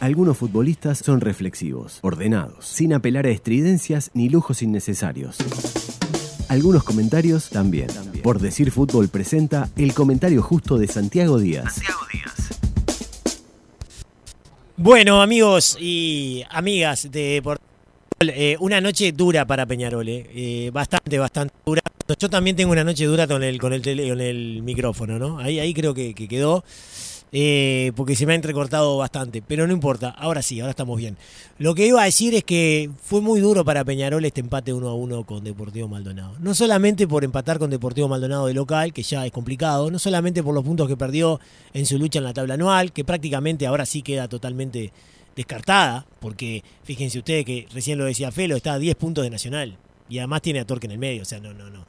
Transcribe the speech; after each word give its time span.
Algunos 0.00 0.38
futbolistas 0.38 0.98
son 0.98 1.20
reflexivos, 1.20 1.98
ordenados, 2.02 2.64
sin 2.66 2.94
apelar 2.94 3.26
a 3.26 3.30
estridencias 3.30 4.12
ni 4.14 4.28
lujos 4.28 4.62
innecesarios. 4.62 5.38
Algunos 6.48 6.84
comentarios 6.84 7.50
también. 7.50 7.88
Por 8.22 8.38
decir 8.38 8.70
fútbol 8.70 9.08
presenta 9.08 9.68
el 9.76 9.94
comentario 9.94 10.40
justo 10.40 10.78
de 10.78 10.86
Santiago 10.86 11.40
Díaz. 11.40 11.74
Santiago 11.74 12.00
Díaz. 12.12 12.60
Bueno, 14.76 15.20
amigos 15.20 15.76
y 15.80 16.44
amigas 16.48 17.10
de 17.10 17.40
por 17.42 17.58
eh, 18.20 18.56
una 18.60 18.80
noche 18.80 19.10
dura 19.10 19.46
para 19.46 19.66
Peñarol, 19.66 20.08
eh. 20.08 20.30
Eh, 20.32 20.70
bastante, 20.72 21.18
bastante 21.18 21.52
dura. 21.66 21.82
Yo 22.20 22.30
también 22.30 22.54
tengo 22.54 22.70
una 22.70 22.84
noche 22.84 23.04
dura 23.04 23.26
con 23.26 23.42
el 23.42 23.58
con 23.58 23.72
el, 23.72 23.82
con 23.82 24.20
el 24.20 24.62
micrófono, 24.62 25.18
¿no? 25.18 25.40
Ahí, 25.40 25.58
ahí 25.58 25.74
creo 25.74 25.92
que, 25.92 26.14
que 26.14 26.28
quedó. 26.28 26.62
Eh, 27.30 27.92
porque 27.94 28.16
se 28.16 28.24
me 28.24 28.32
ha 28.32 28.36
entrecortado 28.36 28.96
bastante, 28.96 29.42
pero 29.42 29.66
no 29.66 29.72
importa, 29.72 30.08
ahora 30.10 30.40
sí, 30.40 30.60
ahora 30.60 30.70
estamos 30.70 30.96
bien. 30.98 31.16
Lo 31.58 31.74
que 31.74 31.86
iba 31.86 32.00
a 32.00 32.06
decir 32.06 32.34
es 32.34 32.44
que 32.44 32.90
fue 33.02 33.20
muy 33.20 33.40
duro 33.40 33.64
para 33.64 33.84
Peñarol 33.84 34.24
este 34.24 34.40
empate 34.40 34.72
1 34.72 34.88
a 34.88 34.94
1 34.94 35.24
con 35.24 35.44
Deportivo 35.44 35.88
Maldonado. 35.88 36.34
No 36.38 36.54
solamente 36.54 37.06
por 37.06 37.24
empatar 37.24 37.58
con 37.58 37.70
Deportivo 37.70 38.08
Maldonado 38.08 38.46
de 38.46 38.54
local, 38.54 38.92
que 38.92 39.02
ya 39.02 39.26
es 39.26 39.32
complicado, 39.32 39.90
no 39.90 39.98
solamente 39.98 40.42
por 40.42 40.54
los 40.54 40.64
puntos 40.64 40.88
que 40.88 40.96
perdió 40.96 41.40
en 41.74 41.84
su 41.84 41.98
lucha 41.98 42.18
en 42.18 42.24
la 42.24 42.32
tabla 42.32 42.54
anual, 42.54 42.92
que 42.92 43.04
prácticamente 43.04 43.66
ahora 43.66 43.84
sí 43.84 44.02
queda 44.02 44.28
totalmente 44.28 44.92
descartada, 45.36 46.06
porque 46.20 46.64
fíjense 46.82 47.18
ustedes 47.18 47.44
que 47.44 47.66
recién 47.72 47.98
lo 47.98 48.04
decía 48.06 48.32
Felo, 48.32 48.56
está 48.56 48.72
a 48.72 48.78
10 48.78 48.96
puntos 48.96 49.22
de 49.22 49.30
Nacional 49.30 49.76
y 50.08 50.18
además 50.18 50.42
tiene 50.42 50.60
a 50.60 50.66
Torque 50.66 50.86
en 50.86 50.92
el 50.92 50.98
medio, 50.98 51.22
o 51.22 51.24
sea, 51.24 51.38
no, 51.38 51.52
no, 51.52 51.70
no. 51.70 51.84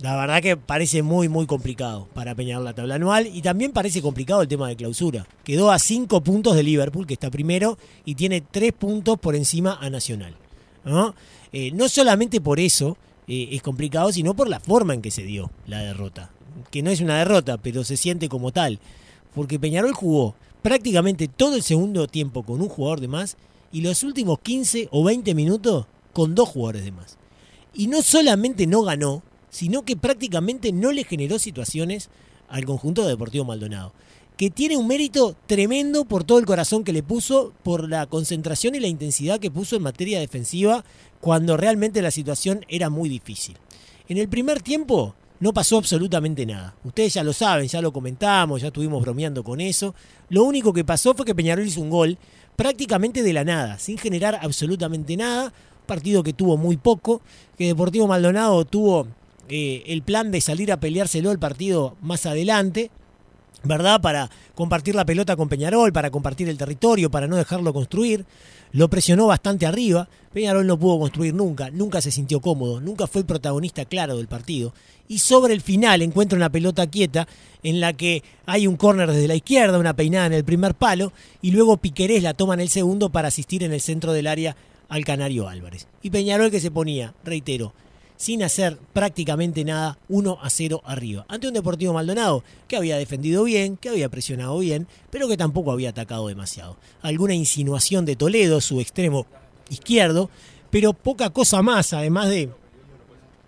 La 0.00 0.14
verdad 0.14 0.42
que 0.42 0.56
parece 0.56 1.02
muy, 1.02 1.28
muy 1.28 1.46
complicado 1.46 2.06
para 2.12 2.34
Peñarol 2.34 2.64
la 2.64 2.74
tabla 2.74 2.96
anual 2.96 3.26
y 3.26 3.40
también 3.40 3.72
parece 3.72 4.02
complicado 4.02 4.42
el 4.42 4.48
tema 4.48 4.68
de 4.68 4.76
clausura. 4.76 5.26
Quedó 5.42 5.70
a 5.70 5.78
cinco 5.78 6.22
puntos 6.22 6.54
de 6.54 6.62
Liverpool, 6.62 7.06
que 7.06 7.14
está 7.14 7.30
primero, 7.30 7.78
y 8.04 8.14
tiene 8.14 8.42
tres 8.42 8.72
puntos 8.72 9.18
por 9.18 9.34
encima 9.34 9.78
a 9.80 9.88
Nacional. 9.88 10.36
No, 10.84 11.14
eh, 11.52 11.70
no 11.72 11.88
solamente 11.88 12.40
por 12.40 12.60
eso 12.60 12.98
eh, 13.26 13.48
es 13.52 13.62
complicado, 13.62 14.12
sino 14.12 14.34
por 14.34 14.48
la 14.48 14.60
forma 14.60 14.94
en 14.94 15.02
que 15.02 15.10
se 15.10 15.22
dio 15.22 15.50
la 15.66 15.80
derrota. 15.80 16.30
Que 16.70 16.82
no 16.82 16.90
es 16.90 17.00
una 17.00 17.18
derrota, 17.18 17.56
pero 17.56 17.82
se 17.82 17.96
siente 17.96 18.28
como 18.28 18.52
tal. 18.52 18.78
Porque 19.34 19.58
Peñarol 19.58 19.92
jugó 19.92 20.34
prácticamente 20.62 21.28
todo 21.28 21.56
el 21.56 21.62
segundo 21.62 22.06
tiempo 22.06 22.42
con 22.42 22.60
un 22.60 22.68
jugador 22.68 23.00
de 23.00 23.08
más 23.08 23.36
y 23.72 23.80
los 23.80 24.02
últimos 24.02 24.40
15 24.40 24.88
o 24.90 25.04
20 25.04 25.34
minutos 25.34 25.86
con 26.12 26.34
dos 26.34 26.48
jugadores 26.48 26.84
de 26.84 26.92
más. 26.92 27.16
Y 27.74 27.88
no 27.88 28.02
solamente 28.02 28.66
no 28.66 28.82
ganó, 28.82 29.22
sino 29.50 29.82
que 29.82 29.96
prácticamente 29.96 30.72
no 30.72 30.92
le 30.92 31.04
generó 31.04 31.38
situaciones 31.38 32.10
al 32.48 32.64
conjunto 32.64 33.02
de 33.02 33.08
Deportivo 33.08 33.44
Maldonado. 33.44 33.92
Que 34.36 34.50
tiene 34.50 34.76
un 34.76 34.86
mérito 34.86 35.34
tremendo 35.46 36.04
por 36.04 36.24
todo 36.24 36.38
el 36.38 36.44
corazón 36.44 36.84
que 36.84 36.92
le 36.92 37.02
puso, 37.02 37.52
por 37.62 37.88
la 37.88 38.06
concentración 38.06 38.74
y 38.74 38.80
la 38.80 38.88
intensidad 38.88 39.40
que 39.40 39.50
puso 39.50 39.76
en 39.76 39.82
materia 39.82 40.20
defensiva 40.20 40.84
cuando 41.20 41.56
realmente 41.56 42.02
la 42.02 42.10
situación 42.10 42.64
era 42.68 42.90
muy 42.90 43.08
difícil. 43.08 43.56
En 44.08 44.18
el 44.18 44.28
primer 44.28 44.60
tiempo 44.60 45.14
no 45.40 45.52
pasó 45.52 45.78
absolutamente 45.78 46.46
nada. 46.46 46.74
Ustedes 46.84 47.14
ya 47.14 47.24
lo 47.24 47.32
saben, 47.32 47.68
ya 47.68 47.82
lo 47.82 47.92
comentamos, 47.92 48.60
ya 48.60 48.68
estuvimos 48.68 49.02
bromeando 49.02 49.42
con 49.42 49.60
eso. 49.60 49.94
Lo 50.28 50.44
único 50.44 50.72
que 50.72 50.84
pasó 50.84 51.14
fue 51.14 51.26
que 51.26 51.34
Peñarol 51.34 51.66
hizo 51.66 51.80
un 51.80 51.90
gol 51.90 52.18
prácticamente 52.56 53.22
de 53.22 53.32
la 53.32 53.44
nada, 53.44 53.78
sin 53.78 53.98
generar 53.98 54.38
absolutamente 54.42 55.16
nada. 55.16 55.52
Partido 55.86 56.22
que 56.22 56.32
tuvo 56.32 56.56
muy 56.56 56.76
poco, 56.76 57.20
que 57.56 57.66
Deportivo 57.66 58.06
Maldonado 58.06 58.64
tuvo 58.64 59.06
el 59.48 60.02
plan 60.02 60.30
de 60.30 60.40
salir 60.40 60.72
a 60.72 60.80
peleárselo 60.80 61.30
el 61.30 61.38
partido 61.38 61.96
más 62.00 62.26
adelante, 62.26 62.90
¿verdad? 63.62 64.00
Para 64.00 64.30
compartir 64.54 64.94
la 64.94 65.04
pelota 65.04 65.36
con 65.36 65.48
Peñarol, 65.48 65.92
para 65.92 66.10
compartir 66.10 66.48
el 66.48 66.58
territorio, 66.58 67.10
para 67.10 67.26
no 67.26 67.36
dejarlo 67.36 67.72
construir. 67.72 68.24
Lo 68.72 68.88
presionó 68.88 69.26
bastante 69.26 69.66
arriba. 69.66 70.08
Peñarol 70.32 70.66
no 70.66 70.78
pudo 70.78 70.98
construir 70.98 71.34
nunca, 71.34 71.70
nunca 71.70 72.00
se 72.00 72.10
sintió 72.10 72.40
cómodo, 72.40 72.80
nunca 72.80 73.06
fue 73.06 73.20
el 73.22 73.26
protagonista 73.26 73.84
claro 73.84 74.16
del 74.16 74.28
partido. 74.28 74.74
Y 75.08 75.18
sobre 75.18 75.54
el 75.54 75.60
final 75.60 76.02
encuentra 76.02 76.36
una 76.36 76.50
pelota 76.50 76.86
quieta 76.86 77.26
en 77.62 77.80
la 77.80 77.92
que 77.92 78.22
hay 78.44 78.66
un 78.66 78.76
córner 78.76 79.10
desde 79.10 79.28
la 79.28 79.36
izquierda, 79.36 79.78
una 79.78 79.96
peinada 79.96 80.26
en 80.26 80.32
el 80.34 80.44
primer 80.44 80.74
palo, 80.74 81.12
y 81.40 81.52
luego 81.52 81.76
Piquerés 81.78 82.22
la 82.22 82.34
toma 82.34 82.54
en 82.54 82.60
el 82.60 82.68
segundo 82.68 83.10
para 83.10 83.28
asistir 83.28 83.62
en 83.62 83.72
el 83.72 83.80
centro 83.80 84.12
del 84.12 84.26
área 84.26 84.56
al 84.88 85.04
Canario 85.04 85.48
Álvarez. 85.48 85.86
Y 86.02 86.10
Peñarol 86.10 86.50
que 86.50 86.60
se 86.60 86.70
ponía, 86.70 87.14
reitero, 87.24 87.72
sin 88.16 88.42
hacer 88.42 88.78
prácticamente 88.92 89.64
nada, 89.64 89.98
1 90.08 90.38
a 90.40 90.50
0 90.50 90.82
arriba. 90.84 91.26
Ante 91.28 91.48
un 91.48 91.54
Deportivo 91.54 91.92
Maldonado 91.92 92.42
que 92.68 92.76
había 92.76 92.96
defendido 92.96 93.44
bien, 93.44 93.76
que 93.76 93.88
había 93.88 94.08
presionado 94.08 94.58
bien, 94.58 94.86
pero 95.10 95.28
que 95.28 95.36
tampoco 95.36 95.72
había 95.72 95.90
atacado 95.90 96.28
demasiado. 96.28 96.76
Alguna 97.02 97.34
insinuación 97.34 98.04
de 98.04 98.16
Toledo, 98.16 98.60
su 98.60 98.80
extremo 98.80 99.26
izquierdo, 99.70 100.30
pero 100.70 100.92
poca 100.92 101.30
cosa 101.30 101.62
más, 101.62 101.92
además 101.92 102.28
de 102.28 102.50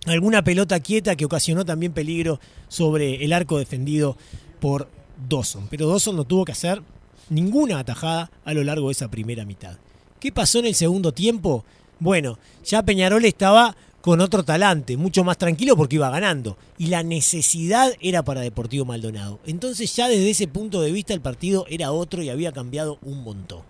alguna 0.05 0.43
pelota 0.43 0.79
quieta 0.79 1.15
que 1.15 1.25
ocasionó 1.25 1.65
también 1.65 1.91
peligro 1.91 2.39
sobre 2.67 3.23
el 3.23 3.33
arco 3.33 3.59
defendido 3.59 4.17
por 4.59 4.87
Dawson. 5.27 5.67
Pero 5.69 5.87
Dawson 5.87 6.15
no 6.15 6.23
tuvo 6.23 6.45
que 6.45 6.51
hacer 6.51 6.81
ninguna 7.29 7.79
atajada 7.79 8.31
a 8.45 8.53
lo 8.53 8.63
largo 8.63 8.87
de 8.87 8.93
esa 8.93 9.09
primera 9.09 9.45
mitad. 9.45 9.77
¿Qué 10.19 10.31
pasó 10.31 10.59
en 10.59 10.65
el 10.65 10.75
segundo 10.75 11.11
tiempo? 11.11 11.63
Bueno, 11.99 12.39
ya 12.65 12.83
Peñarol 12.83 13.25
estaba 13.25 13.75
con 14.01 14.21
otro 14.21 14.43
talante, 14.43 14.95
mucho 14.97 15.23
más 15.23 15.37
tranquilo 15.37 15.75
porque 15.75 15.97
iba 15.97 16.09
ganando. 16.09 16.57
Y 16.77 16.87
la 16.87 17.03
necesidad 17.03 17.91
era 17.99 18.23
para 18.23 18.41
Deportivo 18.41 18.85
Maldonado. 18.85 19.39
Entonces 19.45 19.93
ya 19.95 20.07
desde 20.07 20.29
ese 20.29 20.47
punto 20.47 20.81
de 20.81 20.91
vista 20.91 21.13
el 21.13 21.21
partido 21.21 21.65
era 21.69 21.91
otro 21.91 22.23
y 22.23 22.29
había 22.29 22.51
cambiado 22.51 22.97
un 23.01 23.23
montón. 23.23 23.61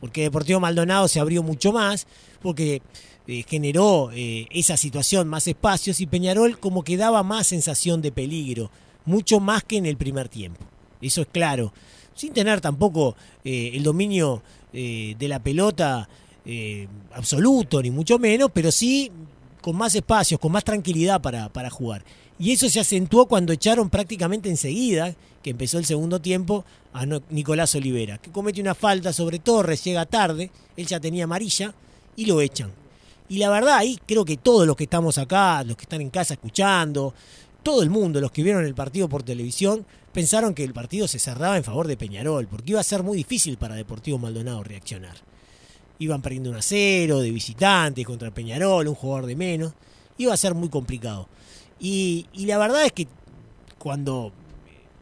Porque 0.00 0.22
Deportivo 0.22 0.60
Maldonado 0.60 1.08
se 1.08 1.18
abrió 1.18 1.42
mucho 1.42 1.72
más, 1.72 2.06
porque 2.42 2.82
eh, 3.26 3.42
generó 3.48 4.10
eh, 4.12 4.46
esa 4.50 4.76
situación, 4.76 5.28
más 5.28 5.46
espacios, 5.48 6.00
y 6.00 6.06
Peñarol 6.06 6.58
como 6.58 6.84
que 6.84 6.96
daba 6.96 7.22
más 7.22 7.46
sensación 7.46 8.02
de 8.02 8.12
peligro, 8.12 8.70
mucho 9.06 9.40
más 9.40 9.64
que 9.64 9.78
en 9.78 9.86
el 9.86 9.96
primer 9.96 10.28
tiempo. 10.28 10.60
Eso 11.00 11.22
es 11.22 11.28
claro. 11.32 11.72
Sin 12.14 12.32
tener 12.32 12.60
tampoco 12.60 13.16
eh, 13.44 13.72
el 13.74 13.82
dominio 13.82 14.42
de 14.72 15.28
la 15.28 15.38
pelota 15.38 16.08
absoluto, 17.12 17.80
ni 17.80 17.92
mucho 17.92 18.18
menos, 18.18 18.50
pero 18.52 18.72
sí 18.72 19.08
con 19.64 19.76
más 19.76 19.94
espacios, 19.94 20.38
con 20.38 20.52
más 20.52 20.62
tranquilidad 20.62 21.22
para, 21.22 21.48
para 21.48 21.70
jugar. 21.70 22.04
Y 22.38 22.52
eso 22.52 22.68
se 22.68 22.80
acentuó 22.80 23.24
cuando 23.24 23.50
echaron 23.50 23.88
prácticamente 23.88 24.50
enseguida, 24.50 25.14
que 25.42 25.48
empezó 25.48 25.78
el 25.78 25.86
segundo 25.86 26.20
tiempo, 26.20 26.66
a 26.92 27.06
Nicolás 27.30 27.74
Olivera, 27.74 28.18
que 28.18 28.30
comete 28.30 28.60
una 28.60 28.74
falta 28.74 29.10
sobre 29.14 29.38
Torres, 29.38 29.82
llega 29.82 30.04
tarde, 30.04 30.50
él 30.76 30.86
ya 30.86 31.00
tenía 31.00 31.24
amarilla, 31.24 31.72
y 32.14 32.26
lo 32.26 32.42
echan. 32.42 32.72
Y 33.30 33.38
la 33.38 33.48
verdad, 33.48 33.78
ahí 33.78 33.98
creo 34.04 34.26
que 34.26 34.36
todos 34.36 34.66
los 34.66 34.76
que 34.76 34.84
estamos 34.84 35.16
acá, 35.16 35.64
los 35.64 35.78
que 35.78 35.84
están 35.84 36.02
en 36.02 36.10
casa 36.10 36.34
escuchando, 36.34 37.14
todo 37.62 37.82
el 37.82 37.88
mundo, 37.88 38.20
los 38.20 38.32
que 38.32 38.42
vieron 38.42 38.66
el 38.66 38.74
partido 38.74 39.08
por 39.08 39.22
televisión, 39.22 39.86
pensaron 40.12 40.52
que 40.52 40.64
el 40.64 40.74
partido 40.74 41.08
se 41.08 41.18
cerraba 41.18 41.56
en 41.56 41.64
favor 41.64 41.86
de 41.86 41.96
Peñarol, 41.96 42.48
porque 42.48 42.72
iba 42.72 42.80
a 42.80 42.84
ser 42.84 43.02
muy 43.02 43.16
difícil 43.16 43.56
para 43.56 43.76
Deportivo 43.76 44.18
Maldonado 44.18 44.62
reaccionar 44.62 45.16
iban 45.98 46.22
perdiendo 46.22 46.50
un 46.50 46.56
a 46.56 46.62
0 46.62 47.20
de 47.20 47.30
visitantes 47.30 48.04
contra 48.04 48.32
Peñarol, 48.32 48.88
un 48.88 48.94
jugador 48.94 49.26
de 49.26 49.36
menos, 49.36 49.72
iba 50.18 50.32
a 50.32 50.36
ser 50.36 50.54
muy 50.54 50.68
complicado. 50.68 51.28
Y, 51.80 52.26
la 52.34 52.58
verdad 52.58 52.84
es 52.84 52.92
que 52.92 53.06
cuando 53.78 54.32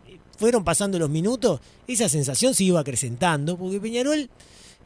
eh, 0.09 0.19
fueron 0.37 0.65
pasando 0.65 0.99
los 0.99 1.11
minutos, 1.11 1.61
esa 1.87 2.09
sensación 2.09 2.55
se 2.55 2.65
iba 2.65 2.81
acrecentando, 2.81 3.57
porque 3.57 3.81
Peñarol 3.81 4.29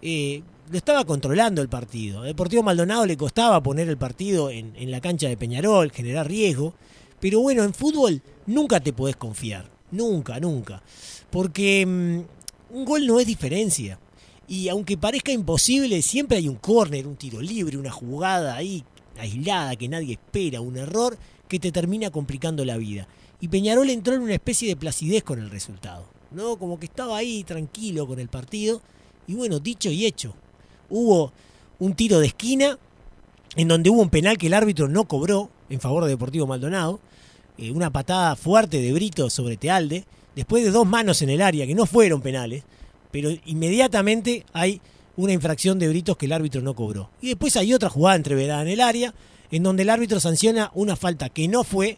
eh, 0.02 0.42
lo 0.70 0.76
estaba 0.76 1.04
controlando 1.04 1.62
el 1.62 1.68
partido. 1.68 2.22
Deportivo 2.22 2.62
Maldonado 2.62 3.06
le 3.06 3.16
costaba 3.16 3.62
poner 3.62 3.88
el 3.88 3.96
partido 3.96 4.50
en, 4.50 4.74
en 4.76 4.90
la 4.90 5.00
cancha 5.00 5.28
de 5.28 5.36
Peñarol, 5.36 5.90
generar 5.90 6.28
riesgo, 6.28 6.74
pero 7.20 7.40
bueno, 7.40 7.64
en 7.64 7.72
fútbol 7.72 8.20
nunca 8.46 8.80
te 8.80 8.92
podés 8.92 9.16
confiar, 9.16 9.70
nunca, 9.90 10.38
nunca, 10.38 10.82
porque 11.30 11.84
mm, 11.86 12.74
un 12.76 12.84
gol 12.84 13.06
no 13.06 13.20
es 13.20 13.26
diferencia. 13.26 13.98
Y 14.48 14.68
aunque 14.68 14.96
parezca 14.96 15.32
imposible, 15.32 16.00
siempre 16.02 16.38
hay 16.38 16.48
un 16.48 16.56
córner, 16.56 17.06
un 17.06 17.16
tiro 17.16 17.40
libre, 17.40 17.76
una 17.76 17.90
jugada 17.90 18.54
ahí 18.54 18.84
aislada 19.18 19.76
que 19.76 19.88
nadie 19.88 20.12
espera, 20.12 20.60
un 20.60 20.76
error 20.76 21.18
que 21.48 21.58
te 21.58 21.72
termina 21.72 22.10
complicando 22.10 22.64
la 22.64 22.76
vida. 22.76 23.08
Y 23.40 23.48
Peñarol 23.48 23.90
entró 23.90 24.14
en 24.14 24.22
una 24.22 24.34
especie 24.34 24.68
de 24.68 24.76
placidez 24.76 25.22
con 25.22 25.40
el 25.40 25.50
resultado, 25.50 26.06
¿no? 26.30 26.56
Como 26.58 26.78
que 26.78 26.86
estaba 26.86 27.16
ahí 27.16 27.44
tranquilo 27.44 28.06
con 28.06 28.20
el 28.20 28.28
partido. 28.28 28.80
Y 29.26 29.34
bueno, 29.34 29.58
dicho 29.58 29.90
y 29.90 30.06
hecho, 30.06 30.34
hubo 30.90 31.32
un 31.78 31.94
tiro 31.94 32.20
de 32.20 32.28
esquina 32.28 32.78
en 33.56 33.68
donde 33.68 33.90
hubo 33.90 34.02
un 34.02 34.10
penal 34.10 34.38
que 34.38 34.46
el 34.46 34.54
árbitro 34.54 34.88
no 34.88 35.04
cobró 35.04 35.50
en 35.68 35.80
favor 35.80 36.04
de 36.04 36.10
Deportivo 36.10 36.46
Maldonado, 36.46 37.00
eh, 37.58 37.70
una 37.70 37.90
patada 37.90 38.36
fuerte 38.36 38.80
de 38.80 38.92
Brito 38.92 39.28
sobre 39.30 39.56
Tealde, 39.56 40.04
después 40.34 40.62
de 40.62 40.70
dos 40.70 40.86
manos 40.86 41.22
en 41.22 41.30
el 41.30 41.42
área 41.42 41.66
que 41.66 41.74
no 41.74 41.86
fueron 41.86 42.20
penales, 42.20 42.64
pero 43.16 43.30
inmediatamente 43.46 44.44
hay 44.52 44.82
una 45.16 45.32
infracción 45.32 45.78
de 45.78 45.88
Britos 45.88 46.18
que 46.18 46.26
el 46.26 46.32
árbitro 46.32 46.60
no 46.60 46.74
cobró. 46.74 47.08
Y 47.22 47.28
después 47.28 47.56
hay 47.56 47.72
otra 47.72 47.88
jugada 47.88 48.14
entreverada 48.14 48.60
en 48.60 48.68
el 48.68 48.82
área, 48.82 49.14
en 49.50 49.62
donde 49.62 49.84
el 49.84 49.88
árbitro 49.88 50.20
sanciona 50.20 50.70
una 50.74 50.96
falta 50.96 51.30
que 51.30 51.48
no 51.48 51.64
fue 51.64 51.96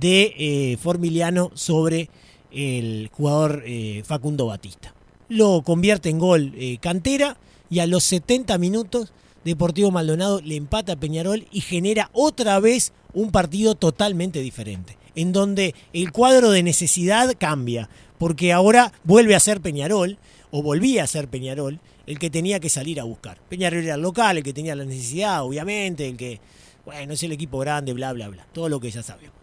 de 0.00 0.34
eh, 0.36 0.76
Formiliano 0.78 1.52
sobre 1.54 2.10
el 2.50 3.08
jugador 3.12 3.62
eh, 3.66 4.02
Facundo 4.04 4.46
Batista. 4.46 4.92
lo 5.28 5.62
convierte 5.62 6.08
en 6.08 6.18
gol 6.18 6.52
eh, 6.56 6.78
Cantera 6.80 7.36
y 7.70 7.78
a 7.78 7.86
los 7.86 8.02
70 8.02 8.58
minutos 8.58 9.12
Deportivo 9.44 9.92
Maldonado 9.92 10.40
le 10.40 10.56
empata 10.56 10.94
a 10.94 10.96
Peñarol 10.96 11.46
y 11.52 11.60
genera 11.60 12.10
otra 12.12 12.58
vez 12.58 12.92
un 13.14 13.30
partido 13.30 13.76
totalmente 13.76 14.40
diferente, 14.40 14.98
en 15.14 15.30
donde 15.30 15.76
el 15.92 16.10
cuadro 16.10 16.50
de 16.50 16.64
necesidad 16.64 17.32
cambia, 17.38 17.88
porque 18.18 18.52
ahora 18.52 18.92
vuelve 19.04 19.34
a 19.34 19.40
ser 19.40 19.60
Peñarol, 19.60 20.18
o 20.50 20.62
volvía 20.62 21.04
a 21.04 21.06
ser 21.06 21.28
Peñarol, 21.28 21.80
el 22.06 22.18
que 22.18 22.30
tenía 22.30 22.60
que 22.60 22.68
salir 22.68 23.00
a 23.00 23.04
buscar. 23.04 23.38
Peñarol 23.48 23.84
era 23.84 23.94
el 23.94 24.02
local, 24.02 24.38
el 24.38 24.42
que 24.42 24.52
tenía 24.52 24.74
la 24.74 24.84
necesidad, 24.84 25.42
obviamente, 25.42 26.08
el 26.08 26.16
que, 26.16 26.40
bueno, 26.84 27.12
es 27.12 27.22
el 27.22 27.32
equipo 27.32 27.58
grande, 27.58 27.92
bla, 27.92 28.12
bla, 28.12 28.28
bla, 28.28 28.46
todo 28.52 28.68
lo 28.68 28.80
que 28.80 28.90
ya 28.90 29.02
sabemos. 29.02 29.36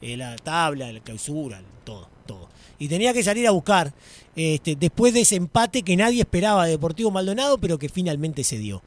Eh, 0.00 0.16
la 0.16 0.36
tabla, 0.36 0.92
la 0.92 1.00
clausura, 1.00 1.62
todo, 1.84 2.08
todo. 2.26 2.48
Y 2.78 2.88
tenía 2.88 3.12
que 3.12 3.22
salir 3.22 3.46
a 3.46 3.52
buscar 3.52 3.94
este, 4.36 4.76
después 4.76 5.14
de 5.14 5.20
ese 5.20 5.36
empate 5.36 5.82
que 5.82 5.96
nadie 5.96 6.20
esperaba 6.20 6.64
de 6.64 6.72
Deportivo 6.72 7.10
Maldonado, 7.10 7.58
pero 7.58 7.78
que 7.78 7.88
finalmente 7.88 8.44
se 8.44 8.58
dio. 8.58 8.82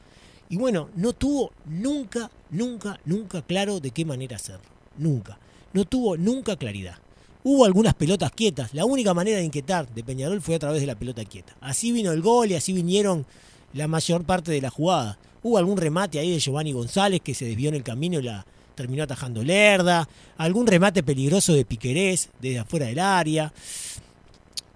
Y 0.48 0.56
bueno, 0.56 0.90
no 0.94 1.12
tuvo 1.12 1.52
nunca, 1.66 2.30
nunca, 2.50 3.00
nunca 3.04 3.42
claro 3.42 3.80
de 3.80 3.90
qué 3.90 4.04
manera 4.04 4.36
hacerlo. 4.36 4.68
Nunca. 4.96 5.38
No 5.72 5.84
tuvo 5.84 6.16
nunca 6.16 6.56
claridad. 6.56 6.96
Hubo 7.44 7.64
algunas 7.64 7.94
pelotas 7.94 8.32
quietas. 8.32 8.74
La 8.74 8.84
única 8.84 9.14
manera 9.14 9.38
de 9.38 9.44
inquietar 9.44 9.88
de 9.88 10.04
Peñarol 10.04 10.42
fue 10.42 10.56
a 10.56 10.58
través 10.58 10.80
de 10.80 10.86
la 10.86 10.96
pelota 10.96 11.24
quieta. 11.24 11.56
Así 11.60 11.92
vino 11.92 12.12
el 12.12 12.20
gol 12.20 12.50
y 12.50 12.54
así 12.54 12.72
vinieron 12.72 13.26
la 13.72 13.88
mayor 13.88 14.24
parte 14.24 14.50
de 14.50 14.60
la 14.60 14.70
jugada. 14.70 15.18
Hubo 15.42 15.58
algún 15.58 15.76
remate 15.76 16.18
ahí 16.18 16.30
de 16.30 16.40
Giovanni 16.40 16.72
González 16.72 17.20
que 17.22 17.34
se 17.34 17.44
desvió 17.44 17.68
en 17.68 17.76
el 17.76 17.84
camino 17.84 18.18
y 18.18 18.22
la 18.22 18.44
terminó 18.74 19.04
atajando 19.04 19.42
Lerda. 19.42 20.08
Algún 20.36 20.66
remate 20.66 21.02
peligroso 21.02 21.52
de 21.52 21.64
Piquerés 21.64 22.30
desde 22.40 22.58
afuera 22.58 22.86
del 22.86 22.98
área. 22.98 23.52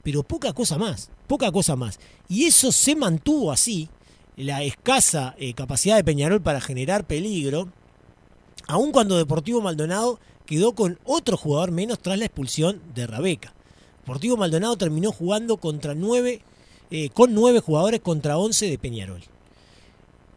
Pero 0.02 0.22
poca 0.22 0.52
cosa 0.52 0.78
más. 0.78 1.10
Poca 1.26 1.50
cosa 1.50 1.76
más. 1.76 1.98
Y 2.28 2.44
eso 2.44 2.72
se 2.72 2.94
mantuvo 2.94 3.50
así 3.52 3.88
la 4.36 4.62
escasa 4.62 5.34
eh, 5.38 5.54
capacidad 5.54 5.96
de 5.96 6.04
Peñarol 6.04 6.40
para 6.40 6.60
generar 6.60 7.06
peligro, 7.06 7.68
aun 8.66 8.92
cuando 8.92 9.18
Deportivo 9.18 9.60
Maldonado 9.60 10.18
quedó 10.46 10.74
con 10.74 10.98
otro 11.04 11.36
jugador 11.36 11.70
menos 11.70 11.98
tras 12.00 12.18
la 12.18 12.26
expulsión 12.26 12.80
de 12.94 13.06
Rabeca. 13.06 13.54
Deportivo 14.00 14.36
Maldonado 14.36 14.76
terminó 14.76 15.12
jugando 15.12 15.56
contra 15.58 15.94
nueve, 15.94 16.42
eh, 16.90 17.08
con 17.10 17.34
nueve 17.34 17.60
jugadores 17.60 18.00
contra 18.00 18.36
once 18.36 18.68
de 18.68 18.78
Peñarol. 18.78 19.22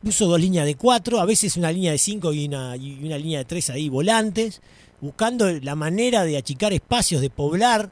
Puso 0.03 0.27
dos 0.27 0.39
líneas 0.39 0.65
de 0.65 0.75
cuatro, 0.75 1.19
a 1.19 1.25
veces 1.25 1.57
una 1.57 1.71
línea 1.71 1.91
de 1.91 1.97
cinco 1.97 2.31
y 2.31 2.45
una, 2.45 2.75
y 2.77 3.03
una 3.03 3.17
línea 3.17 3.39
de 3.39 3.45
tres 3.45 3.69
ahí 3.69 3.89
volantes, 3.89 4.61
buscando 5.01 5.51
la 5.51 5.75
manera 5.75 6.23
de 6.23 6.37
achicar 6.37 6.73
espacios, 6.73 7.21
de 7.21 7.29
poblar 7.29 7.89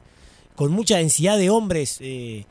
con 0.54 0.70
mucha 0.70 0.98
densidad 0.98 1.36
de 1.38 1.50
hombres. 1.50 1.98
Eh, 2.00 2.46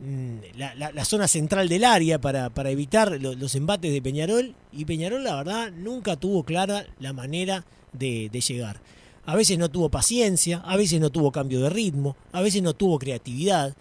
Mm, 0.00 0.38
la, 0.56 1.04
zona 1.04 1.28
central 1.28 1.68
del 1.68 1.84
área 1.84 2.20
para, 2.20 2.50
evitar 2.70 3.20
los 3.20 3.54
embates 3.54 3.92
de 3.92 4.02
Peñarol 4.02 4.54
y 4.72 4.84
Peñarol 4.84 5.22
la 5.22 5.36
verdad 5.36 5.70
nunca 5.72 6.16
tuvo 6.16 6.42
clara 6.42 6.84
la 6.98 7.12
manera 7.12 7.64
de, 7.92 8.28
llegar. 8.28 8.80
A 9.26 9.36
veces 9.36 9.58
no 9.58 9.70
tuvo 9.70 9.88
paciencia, 9.88 10.58
a 10.58 10.76
veces 10.76 11.00
no 11.00 11.10
tuvo 11.10 11.32
cambio 11.32 11.60
de 11.60 11.70
ritmo, 11.70 12.16
a 12.32 12.42
veces 12.42 12.62
no 12.62 12.74
tuvo 12.74 12.98
creatividad, 12.98 13.74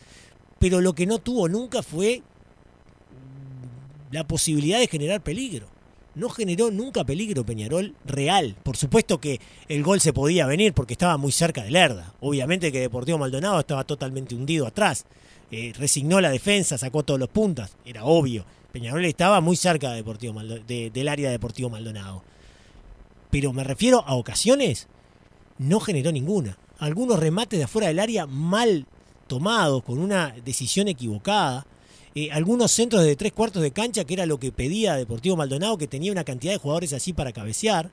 pero 0.59 0.81
lo 0.81 0.93
que 0.93 1.05
no 1.05 1.19
tuvo 1.19 1.49
nunca 1.49 1.83
fue 1.83 2.21
la 4.11 4.25
posibilidad 4.25 4.79
de 4.79 4.87
generar 4.87 5.21
peligro. 5.21 5.67
No 6.15 6.29
generó 6.29 6.69
nunca 6.69 7.03
peligro 7.03 7.43
Peñarol 7.43 7.95
real. 8.05 8.55
Por 8.61 8.77
supuesto 8.77 9.19
que 9.19 9.41
el 9.67 9.81
gol 9.81 9.99
se 9.99 10.13
podía 10.13 10.45
venir 10.45 10.73
porque 10.73 10.93
estaba 10.93 11.17
muy 11.17 11.31
cerca 11.31 11.63
de 11.63 11.71
Lerda. 11.71 12.13
Obviamente 12.21 12.71
que 12.71 12.79
Deportivo 12.79 13.17
Maldonado 13.17 13.59
estaba 13.59 13.83
totalmente 13.83 14.35
hundido 14.35 14.67
atrás 14.67 15.05
eh, 15.55 15.71
resignó 15.77 16.19
la 16.19 16.31
defensa, 16.31 16.79
sacó 16.79 17.03
todos 17.03 17.19
los 17.19 17.29
puntas, 17.29 17.77
era 17.85 18.05
obvio. 18.05 18.43
Peñarol 18.71 19.05
estaba 19.05 19.39
muy 19.39 19.55
cerca 19.55 19.91
de 19.91 19.97
Deportivo 19.97 20.41
del 20.41 21.07
área 21.07 21.27
de 21.27 21.33
Deportivo 21.33 21.69
Maldonado. 21.69 22.23
Pero 23.29 23.53
me 23.53 23.63
refiero 23.63 24.03
a 24.07 24.15
ocasiones, 24.15 24.87
no 25.57 25.79
generó 25.79 26.11
ninguna. 26.11 26.57
Algunos 26.79 27.19
remates 27.19 27.57
de 27.59 27.65
afuera 27.65 27.87
del 27.87 27.99
área 27.99 28.25
mal 28.25 28.85
tomados, 29.27 29.83
con 29.83 29.99
una 29.99 30.33
decisión 30.43 30.87
equivocada. 30.87 31.65
Eh, 32.15 32.31
algunos 32.31 32.71
centros 32.71 33.03
de 33.03 33.15
tres 33.15 33.31
cuartos 33.31 33.61
de 33.61 33.71
cancha, 33.71 34.03
que 34.03 34.13
era 34.13 34.25
lo 34.25 34.39
que 34.39 34.51
pedía 34.51 34.95
Deportivo 34.95 35.35
Maldonado, 35.35 35.77
que 35.77 35.87
tenía 35.87 36.11
una 36.11 36.23
cantidad 36.23 36.53
de 36.53 36.59
jugadores 36.59 36.93
así 36.93 37.13
para 37.13 37.31
cabecear. 37.31 37.89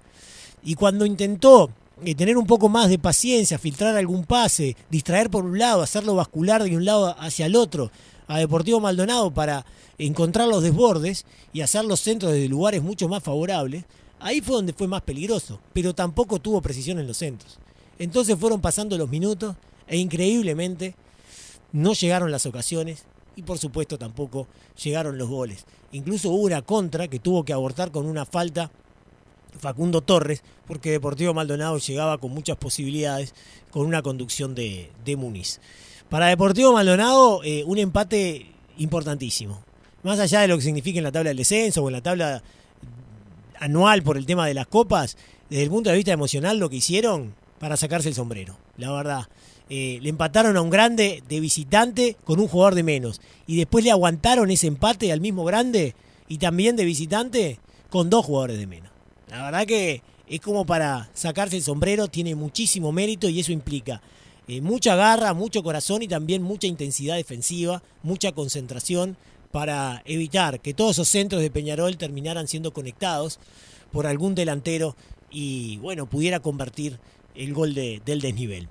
Y 0.62 0.75
cuando 0.75 1.07
intentó 1.07 1.71
eh, 2.05 2.15
tener 2.15 2.37
un 2.37 2.47
poco 2.47 2.69
más 2.69 2.89
de 2.89 2.99
paciencia, 2.99 3.59
filtrar 3.59 3.97
algún 3.97 4.25
pase, 4.25 4.77
distraer 4.91 5.31
por 5.31 5.45
un 5.45 5.59
lado, 5.59 5.83
hacerlo 5.83 6.15
bascular 6.15 6.63
de 6.63 6.77
un 6.77 6.85
lado 6.85 7.15
hacia 7.19 7.47
el 7.47 7.56
otro 7.56 7.91
a 8.27 8.39
Deportivo 8.39 8.81
Maldonado 8.81 9.31
para 9.33 9.67
encontrar 9.99 10.49
los 10.49 10.63
desbordes 10.63 11.27
y 11.53 11.63
hacer 11.63 11.85
los 11.85 12.01
centros 12.01 12.33
desde 12.33 12.49
lugares 12.49 12.83
mucho 12.83 13.09
más 13.09 13.23
favorables, 13.23 13.85
ahí 14.20 14.40
fue 14.40 14.56
donde 14.56 14.72
fue 14.72 14.87
más 14.87 15.02
peligroso, 15.02 15.61
pero 15.72 15.94
tampoco 15.94 16.38
tuvo 16.38 16.62
precisión 16.62 16.99
en 16.99 17.06
los 17.06 17.17
centros. 17.17 17.58
Entonces 17.99 18.38
fueron 18.38 18.61
pasando 18.61 18.96
los 18.96 19.11
minutos 19.11 19.56
e 19.87 19.96
increíblemente 19.96 20.94
no 21.72 21.93
llegaron 21.93 22.31
las 22.31 22.46
ocasiones 22.46 23.05
y 23.37 23.43
por 23.43 23.58
supuesto 23.58 23.99
tampoco 23.99 24.46
llegaron 24.82 25.19
los 25.19 25.28
goles. 25.28 25.67
Incluso 25.93 26.31
hubo 26.31 26.44
una 26.44 26.62
contra 26.62 27.08
que 27.08 27.19
tuvo 27.19 27.44
que 27.44 27.52
abortar 27.52 27.90
con 27.90 28.06
una 28.06 28.25
falta 28.25 28.70
Facundo 29.58 30.00
Torres, 30.00 30.43
porque 30.67 30.90
Deportivo 30.90 31.34
Maldonado 31.34 31.78
llegaba 31.78 32.19
con 32.19 32.32
muchas 32.32 32.56
posibilidades 32.56 33.34
con 33.70 33.87
una 33.87 34.02
conducción 34.02 34.55
de, 34.55 34.90
Muniz. 35.17 35.61
Para 36.08 36.26
Deportivo 36.26 36.72
Maldonado, 36.72 37.43
eh, 37.44 37.64
un 37.64 37.78
empate 37.78 38.52
importantísimo. 38.78 39.61
Más 40.02 40.19
allá 40.19 40.40
de 40.40 40.49
lo 40.49 40.56
que 40.56 40.62
significa 40.62 40.99
en 40.99 41.05
la 41.05 41.12
tabla 41.12 41.31
del 41.31 41.37
descenso 41.37 41.82
o 41.82 41.88
en 41.88 41.93
la 41.93 42.00
tabla 42.00 42.43
anual 43.61 44.03
por 44.03 44.17
el 44.17 44.27
tema 44.27 44.47
de 44.47 44.55
las 44.55 44.67
copas, 44.67 45.17
desde 45.49 45.62
el 45.62 45.71
punto 45.71 45.91
de 45.91 45.97
vista 45.97 46.12
emocional, 46.12 46.59
lo 46.59 46.69
que 46.69 46.77
hicieron 46.77 47.35
para 47.59 47.77
sacarse 47.77 48.09
el 48.09 48.15
sombrero, 48.15 48.57
la 48.77 48.91
verdad. 48.91 49.29
Eh, 49.69 50.01
le 50.03 50.09
empataron 50.09 50.57
a 50.57 50.62
un 50.62 50.71
grande 50.71 51.23
de 51.29 51.39
visitante 51.39 52.17
con 52.25 52.41
un 52.41 52.49
jugador 52.49 52.75
de 52.75 52.83
menos. 52.83 53.21
Y 53.47 53.57
después 53.57 53.85
le 53.85 53.93
aguantaron 53.93 54.51
ese 54.51 54.67
empate 54.67 55.12
al 55.12 55.21
mismo 55.21 55.45
grande 55.45 55.95
y 56.27 56.39
también 56.39 56.75
de 56.75 56.85
visitante 56.85 57.61
con 57.89 58.11
dos 58.11 58.27
jugadores 58.27 58.59
de 58.59 58.67
menos. 58.67 58.91
La 59.29 59.45
verdad 59.45 59.67
que 59.67 60.03
es 60.27 60.41
como 60.41 60.67
para 60.67 61.09
sacarse 61.15 61.56
el 61.56 61.63
sombrero, 61.63 62.09
tiene 62.09 62.35
muchísimo 62.35 62.91
mérito 62.91 63.29
y 63.29 63.39
eso 63.39 63.53
implica 63.53 64.03
eh, 64.49 64.61
mucha 64.61 64.97
garra, 64.97 65.35
mucho 65.35 65.63
corazón 65.63 66.03
y 66.03 66.09
también 66.09 66.43
mucha 66.43 66.67
intensidad 66.67 67.15
defensiva, 67.15 67.83
mucha 68.03 68.33
concentración 68.33 69.17
para 69.50 70.02
evitar 70.05 70.61
que 70.61 70.75
todos 70.75 70.93
esos 70.93 71.08
centros 71.08 71.43
de 71.43 71.50
Peñarol 71.50 71.96
terminaran 71.96 72.48
siendo 72.48 72.72
conectados 72.72 73.39
por 73.93 74.06
algún 74.06 74.34
delantero 74.34 74.96
y 75.31 75.79
bueno, 75.79 76.06
pudiera 76.06 76.41
convertir 76.41 76.98
el 77.34 77.55
gol 77.55 77.75
del 77.75 78.20
desnivel. 78.20 78.69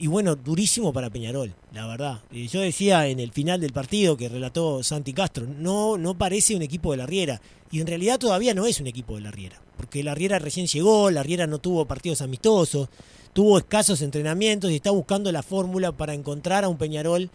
Y 0.00 0.06
bueno, 0.06 0.36
durísimo 0.36 0.92
para 0.92 1.10
Peñarol, 1.10 1.52
la 1.72 1.86
verdad. 1.86 2.22
Eh, 2.30 2.46
yo 2.46 2.60
decía 2.60 3.08
en 3.08 3.18
el 3.18 3.32
final 3.32 3.60
del 3.60 3.72
partido 3.72 4.16
que 4.16 4.28
relató 4.28 4.84
Santi 4.84 5.12
Castro, 5.12 5.44
no, 5.46 5.98
no 5.98 6.16
parece 6.16 6.54
un 6.54 6.62
equipo 6.62 6.92
de 6.92 6.98
la 6.98 7.06
Riera. 7.06 7.40
Y 7.72 7.80
en 7.80 7.88
realidad 7.88 8.18
todavía 8.18 8.54
no 8.54 8.66
es 8.66 8.80
un 8.80 8.86
equipo 8.86 9.16
de 9.16 9.22
la 9.22 9.32
Riera. 9.32 9.60
Porque 9.76 10.04
la 10.04 10.14
Riera 10.14 10.38
recién 10.38 10.68
llegó, 10.68 11.10
la 11.10 11.24
Riera 11.24 11.48
no 11.48 11.58
tuvo 11.58 11.84
partidos 11.84 12.22
amistosos, 12.22 12.88
tuvo 13.32 13.58
escasos 13.58 14.00
entrenamientos 14.00 14.70
y 14.70 14.76
está 14.76 14.92
buscando 14.92 15.32
la 15.32 15.42
fórmula 15.42 15.90
para 15.90 16.14
encontrar 16.14 16.62
a 16.62 16.68
un 16.68 16.78
Peñarol 16.78 17.28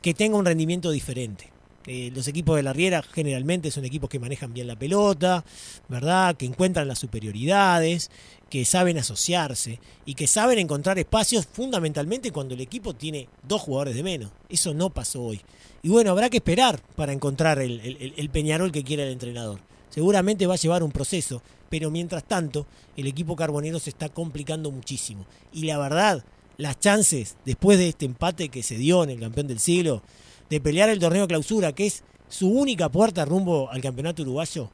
que 0.00 0.14
tenga 0.14 0.38
un 0.38 0.46
rendimiento 0.46 0.90
diferente. 0.90 1.55
Eh, 1.86 2.10
los 2.14 2.26
equipos 2.26 2.56
de 2.56 2.62
la 2.62 2.72
Riera 2.72 3.02
generalmente 3.02 3.70
son 3.70 3.84
equipos 3.84 4.10
que 4.10 4.18
manejan 4.18 4.52
bien 4.52 4.66
la 4.66 4.78
pelota, 4.78 5.44
¿verdad? 5.88 6.36
Que 6.36 6.46
encuentran 6.46 6.88
las 6.88 6.98
superioridades, 6.98 8.10
que 8.50 8.64
saben 8.64 8.98
asociarse 8.98 9.80
y 10.04 10.14
que 10.14 10.26
saben 10.26 10.58
encontrar 10.58 10.98
espacios 10.98 11.46
fundamentalmente 11.46 12.30
cuando 12.30 12.54
el 12.54 12.60
equipo 12.60 12.94
tiene 12.94 13.28
dos 13.42 13.62
jugadores 13.62 13.94
de 13.94 14.02
menos. 14.02 14.30
Eso 14.48 14.74
no 14.74 14.90
pasó 14.90 15.22
hoy. 15.22 15.40
Y 15.82 15.88
bueno, 15.88 16.10
habrá 16.10 16.30
que 16.30 16.38
esperar 16.38 16.80
para 16.96 17.12
encontrar 17.12 17.58
el, 17.60 18.30
Peñarol 18.32 18.72
que 18.72 18.84
quiere 18.84 19.04
el 19.04 19.12
entrenador. 19.12 19.60
Seguramente 19.90 20.46
va 20.46 20.54
a 20.54 20.58
llevar 20.58 20.82
un 20.82 20.92
proceso, 20.92 21.42
pero 21.68 21.90
mientras 21.90 22.24
tanto 22.24 22.66
el 22.96 23.06
equipo 23.06 23.36
carbonero 23.36 23.78
se 23.78 23.90
está 23.90 24.08
complicando 24.08 24.70
muchísimo. 24.70 25.26
Y 25.52 25.64
la 25.64 25.78
verdad, 25.78 26.24
las 26.56 26.78
chances, 26.78 27.36
después 27.44 27.78
de 27.78 27.88
este 27.88 28.06
empate 28.06 28.48
que 28.48 28.62
se 28.62 28.76
dio 28.76 29.04
en 29.04 29.10
el 29.10 29.20
campeón 29.20 29.46
del 29.46 29.60
siglo, 29.60 30.02
de 30.50 30.60
pelear 30.60 30.88
el 30.88 30.98
torneo 30.98 31.26
clausura, 31.26 31.72
que 31.72 31.86
es 31.86 32.04
su 32.28 32.48
única 32.48 32.88
puerta 32.88 33.24
rumbo 33.24 33.70
al 33.70 33.80
campeonato 33.80 34.22
uruguayo, 34.22 34.70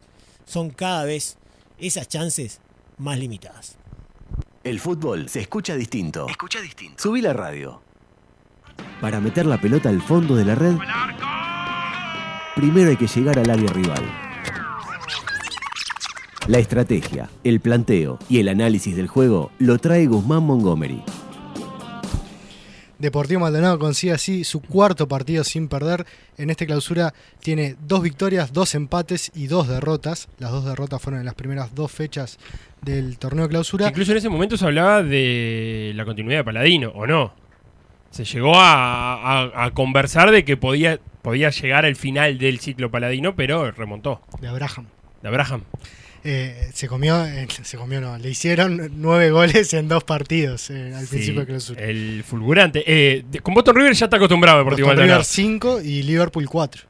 son 0.47 0.71
cada 0.71 1.05
vez 1.05 1.37
esas 1.79 2.09
chances 2.09 2.61
más 2.99 3.19
limitadas. 3.19 3.77
El 4.65 4.81
fútbol 4.81 5.29
se 5.29 5.41
escucha 5.41 5.75
distinto. 5.75 6.29
Escucha 6.29 6.61
distinto. 6.61 7.03
Subí 7.03 7.21
la 7.21 7.33
radio. 7.33 7.83
Para 9.01 9.21
meter 9.21 9.47
la 9.47 9.61
pelota 9.61 9.89
al 9.89 10.01
fondo 10.01 10.37
de 10.37 10.45
la 10.45 10.55
red, 10.55 10.77
primero 12.55 12.91
hay 12.91 12.97
que 12.97 13.09
llegar 13.09 13.39
al 13.39 13.51
área 13.51 13.73
rival. 13.73 14.05
La 16.49 16.59
estrategia, 16.59 17.31
el 17.45 17.61
planteo 17.61 18.19
y 18.29 18.39
el 18.39 18.49
análisis 18.49 18.97
del 18.97 19.09
juego 19.09 19.51
lo 19.59 19.79
trae 19.79 20.07
Guzmán 20.07 20.45
Montgomery. 20.45 21.03
Deportivo 23.03 23.41
Maldonado 23.41 23.81
consigue 23.81 24.13
así 24.13 24.45
su 24.45 24.61
cuarto 24.63 25.09
partido 25.09 25.43
sin 25.43 25.67
perder. 25.67 26.07
En 26.39 26.51
esta 26.51 26.67
clausura 26.67 27.13
tiene 27.41 27.75
dos 27.81 28.01
victorias, 28.01 28.53
dos 28.53 28.77
empates 28.77 29.33
y 29.35 29.49
dos 29.49 29.67
derrotas. 29.67 30.29
Las 30.39 30.53
dos 30.53 30.65
derrotas 30.65 31.03
fueron 31.03 31.19
en 31.19 31.27
las 31.27 31.35
primeras 31.35 31.75
dos 31.75 31.91
fechas 31.91 32.39
del 32.81 33.19
torneo 33.19 33.49
clausura. 33.49 33.89
Incluso 33.89 34.13
en 34.13 34.19
ese 34.19 34.29
momento 34.29 34.57
se 34.57 34.65
hablaba 34.67 35.03
de 35.03 35.91
la 35.97 36.05
continuidad 36.05 36.39
de 36.39 36.45
Paladino, 36.45 36.93
¿o 36.95 37.05
no? 37.05 37.35
Se 38.13 38.25
llegó 38.25 38.53
a, 38.55 39.69
conversar 39.75 40.31
de 40.31 40.45
que 40.45 40.57
podía, 40.57 41.01
podía 41.23 41.51
llegar 41.51 41.85
al 41.85 41.97
final 41.97 42.39
del 42.39 42.61
ciclo 42.61 42.93
Paladino, 42.93 43.35
pero 43.35 43.73
remontó. 43.73 44.23
De 44.41 44.47
Abraham. 44.47 44.87
De 45.23 45.29
Abraham. 45.29 45.65
Eh, 46.25 46.71
se 46.73 46.87
comió, 46.87 47.25
eh, 47.27 47.49
se 47.63 47.77
comió 47.77 48.01
no, 48.01 48.17
le 48.17 48.31
hicieron 48.31 48.93
nueve 48.95 49.33
goles 49.33 49.75
en 49.75 49.89
dos 49.89 50.05
partidos 50.05 50.71
eh, 50.71 50.95
al 50.95 51.07
principio 51.09 51.41
de 51.41 51.47
clausura. 51.47 51.83
El 51.83 52.23
fulgurante. 52.25 53.25
con 53.43 53.55
Boston 53.55 53.75
River 53.75 53.93
ya 53.95 54.07
está 54.07 54.19
acostumbrado 54.19 54.59
Deportivo 54.59 54.89
Boston 54.89 55.05
River 55.05 55.25
5 55.25 55.81
y 55.83 56.03
Liverpool 56.03 56.49
4. 56.49 56.83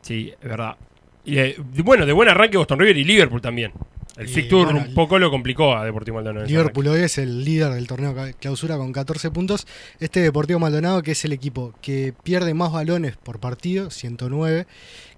Sí, 0.00 0.32
es 0.40 0.48
verdad. 0.48 0.76
Y, 1.24 1.82
bueno, 1.82 2.06
de 2.06 2.12
buen 2.12 2.30
arranque 2.30 2.56
Boston 2.56 2.78
River 2.78 2.96
y 2.96 3.04
Liverpool 3.04 3.42
también. 3.42 3.72
El 4.18 4.26
Fictur 4.26 4.66
un 4.74 4.94
poco 4.94 5.16
lo 5.20 5.30
complicó 5.30 5.76
a 5.76 5.84
Deportivo 5.84 6.16
Maldonado. 6.16 6.44
Liverpool 6.44 6.88
hoy 6.88 7.02
es 7.02 7.18
el 7.18 7.44
líder 7.44 7.72
del 7.72 7.86
torneo 7.86 8.16
clausura 8.40 8.76
con 8.76 8.92
14 8.92 9.30
puntos. 9.30 9.64
Este 10.00 10.18
Deportivo 10.18 10.58
Maldonado, 10.58 11.04
que 11.04 11.12
es 11.12 11.24
el 11.24 11.32
equipo 11.32 11.72
que 11.80 12.12
pierde 12.24 12.52
más 12.52 12.72
balones 12.72 13.16
por 13.16 13.38
partido, 13.38 13.90
109, 13.90 14.66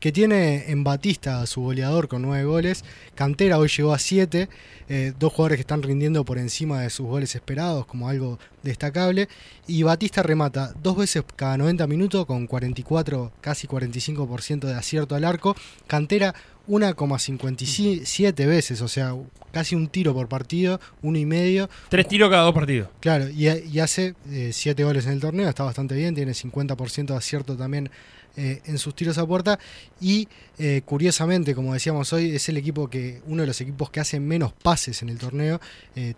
que 0.00 0.12
tiene 0.12 0.70
en 0.70 0.84
Batista 0.84 1.40
a 1.40 1.46
su 1.46 1.62
goleador 1.62 2.08
con 2.08 2.20
9 2.20 2.44
goles. 2.44 2.84
Cantera 3.14 3.58
hoy 3.58 3.68
llegó 3.68 3.94
a 3.94 3.98
7. 3.98 4.50
Eh, 4.92 5.12
dos 5.18 5.32
jugadores 5.32 5.56
que 5.56 5.62
están 5.62 5.82
rindiendo 5.82 6.24
por 6.24 6.36
encima 6.36 6.82
de 6.82 6.90
sus 6.90 7.06
goles 7.06 7.34
esperados 7.34 7.86
como 7.86 8.08
algo 8.08 8.38
destacable. 8.62 9.28
Y 9.66 9.82
Batista 9.82 10.22
remata 10.22 10.74
dos 10.82 10.98
veces 10.98 11.24
cada 11.36 11.56
90 11.56 11.86
minutos 11.86 12.26
con 12.26 12.46
44, 12.46 13.32
casi 13.40 13.66
45% 13.66 14.66
de 14.66 14.74
acierto 14.74 15.14
al 15.14 15.24
arco. 15.24 15.56
Cantera 15.86 16.34
1,57 16.70 18.46
veces, 18.46 18.80
o 18.80 18.86
sea, 18.86 19.16
casi 19.50 19.74
un 19.74 19.88
tiro 19.88 20.14
por 20.14 20.28
partido, 20.28 20.80
uno 21.02 21.18
y 21.18 21.26
medio. 21.26 21.68
Tres 21.88 22.06
tiros 22.06 22.30
cada 22.30 22.44
dos 22.44 22.54
partidos. 22.54 22.88
Claro, 23.00 23.28
y, 23.28 23.80
hace 23.80 24.14
7 24.52 24.80
eh, 24.80 24.84
goles 24.84 25.04
en 25.06 25.12
el 25.12 25.20
torneo, 25.20 25.48
está 25.48 25.64
bastante 25.64 25.96
bien, 25.96 26.14
tiene 26.14 26.32
50% 26.32 27.06
de 27.06 27.16
acierto 27.16 27.56
también 27.56 27.90
eh, 28.36 28.62
en 28.66 28.78
sus 28.78 28.94
tiros 28.94 29.18
a 29.18 29.26
puerta 29.26 29.58
y 30.00 30.28
eh, 30.56 30.82
curiosamente, 30.84 31.56
como 31.56 31.74
decíamos 31.74 32.12
hoy, 32.12 32.36
es 32.36 32.48
el 32.48 32.56
equipo 32.56 32.88
que, 32.88 33.20
uno 33.26 33.42
de 33.42 33.48
los 33.48 33.60
equipos 33.60 33.90
que 33.90 33.98
hace 33.98 34.20
menos 34.20 34.52
pases 34.52 35.02
en 35.02 35.08
el 35.08 35.18
torneo, 35.18 35.60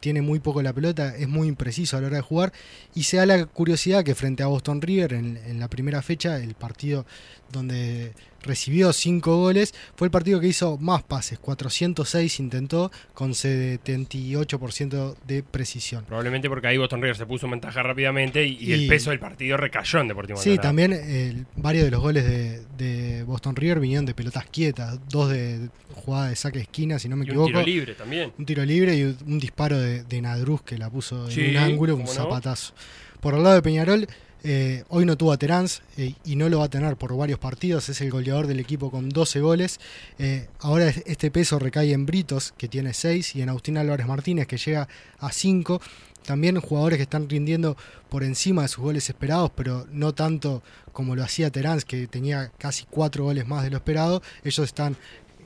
tiene 0.01 0.21
muy 0.21 0.39
poco 0.39 0.61
la 0.61 0.75
pelota, 0.75 1.17
es 1.17 1.29
muy 1.29 1.49
impreciso 1.49 1.97
a 1.97 2.03
la 2.03 2.09
hora 2.09 2.17
de 2.17 2.23
jugar 2.23 2.53
y 2.95 3.05
se 3.05 3.17
da 3.17 3.25
la 3.25 3.47
curiosidad 3.47 4.05
que 4.05 4.15
frente 4.15 4.43
a 4.43 4.49
Boston 4.49 4.83
River 4.83 5.15
en, 5.15 5.39
en 5.47 5.59
la 5.59 5.69
primera 5.69 6.03
fecha, 6.03 6.37
el 6.37 6.55
partido 6.55 7.07
donde 7.51 8.13
recibió 8.43 8.93
5 8.93 9.37
goles, 9.37 9.75
fue 9.95 10.07
el 10.07 10.11
partido 10.11 10.41
que 10.41 10.49
hizo 10.49 10.79
más 10.79 11.03
pases, 11.03 11.39
406 11.39 12.41
intentó 12.41 12.91
con 13.15 13.33
78% 13.33 15.17
de 15.27 15.43
precisión. 15.43 16.05
Probablemente 16.05 16.49
porque 16.49 16.69
ahí 16.69 16.77
Boston 16.77 17.03
River 17.03 17.17
se 17.17 17.27
puso 17.27 17.47
en 17.47 17.53
ventaja 17.53 17.83
rápidamente 17.83 18.45
y, 18.45 18.73
el 18.73 18.89
peso 18.89 19.11
del 19.11 19.19
partido 19.19 19.57
recayó 19.57 20.01
en 20.01 20.09
Deportivo 20.09 20.39
Sí, 20.39 20.59
también 20.59 21.47
varios 21.57 21.85
de 21.85 21.91
los 21.91 22.01
goles 22.01 22.25
de, 22.25 23.23
Boston 23.27 23.55
River 23.55 23.81
vinieron 23.81 24.05
de 24.05 24.15
pelotas 24.15 24.47
quietas, 24.47 24.99
dos 25.09 25.31
de 25.31 25.69
jugada 25.95 26.29
de 26.29 26.37
saque 26.37 26.59
de 26.59 26.63
esquina, 26.63 26.99
si 26.99 27.09
no 27.09 27.17
me 27.17 27.25
equivoco. 27.25 27.47
Un 27.47 27.53
tiro 27.53 27.65
libre 27.65 27.95
también. 27.95 28.33
Un 28.37 28.45
tiro 28.45 28.65
libre 28.65 28.97
y 28.97 29.05
un 29.05 29.39
disparo 29.39 29.79
de, 29.79 30.03
de 30.03 30.21
Nadruz 30.21 30.63
que 30.63 30.77
la 30.77 30.91
puso 30.91 31.29
en 31.31 31.51
un 31.51 31.57
ángulo, 31.57 31.97
un 31.97 32.09
zapatazo. 32.09 32.75
Por 33.21 33.35
el 33.35 33.43
lado 33.45 33.55
de 33.55 33.63
Peñarol, 33.63 34.09
eh, 34.45 34.85
hoy 34.89 35.05
no 35.05 35.17
tuvo 35.17 35.33
a 35.33 35.37
Terán 35.37 35.67
eh, 35.97 36.15
y 36.25 36.37
no 36.37 36.49
lo 36.49 36.59
va 36.59 36.65
a 36.65 36.69
tener 36.69 36.97
por 36.97 37.17
varios 37.17 37.39
partidos. 37.39 37.89
Es 37.89 38.01
el 38.01 38.11
goleador 38.11 38.47
del 38.47 38.61
equipo 38.61 38.91
con 38.91 39.09
12 39.09 39.41
goles. 39.41 39.81
Eh, 40.19 40.49
ahora 40.61 40.89
este 40.89 41.31
peso 41.31 41.59
recae 41.59 41.93
en 41.93 42.07
Britos, 42.07 42.53
que 42.57 42.69
tiene 42.69 42.95
6, 42.95 43.37
y 43.37 43.43
en 43.43 43.49
Agustín 43.51 43.79
Álvarez 43.79 44.07
Martínez, 44.07 44.47
que 44.47 44.57
llega 44.57 44.89
a 45.19 45.33
5. 45.33 45.81
También 46.25 46.61
jugadores 46.61 46.99
que 46.99 47.03
están 47.03 47.29
rindiendo 47.29 47.77
por 48.09 48.23
encima 48.23 48.63
de 48.63 48.69
sus 48.69 48.83
goles 48.83 49.09
esperados, 49.09 49.51
pero 49.57 49.87
no 49.91 50.15
tanto 50.15 50.63
como 50.93 51.17
lo 51.17 51.25
hacía 51.25 51.51
Terán, 51.51 51.81
que 51.81 52.07
tenía 52.07 52.53
casi 52.59 52.85
4 52.91 53.25
goles 53.25 53.47
más 53.47 53.65
de 53.65 53.71
lo 53.71 53.77
esperado. 53.77 54.23
Ellos 54.45 54.67
están 54.67 54.97